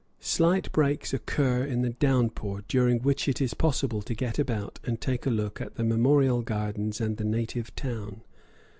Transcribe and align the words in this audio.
Slight 0.23 0.71
breaks 0.71 1.13
occur 1.13 1.63
in 1.63 1.83
the 1.83 1.91
downpour, 1.91 2.63
during 2.67 3.03
which 3.03 3.27
it 3.27 3.39
is 3.39 3.53
possible 3.53 4.01
to 4.01 4.15
get 4.15 4.39
about 4.39 4.79
and 4.83 4.99
take 4.99 5.27
a 5.27 5.29
look 5.29 5.61
at 5.61 5.75
the 5.75 5.83
Memorial 5.83 6.41
Gardens 6.41 6.99
and 6.99 7.17
the 7.17 7.23
native 7.23 7.75
town. 7.75 8.23